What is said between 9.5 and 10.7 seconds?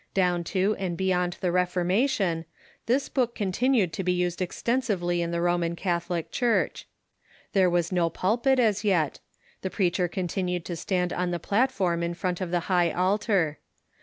The preacher continued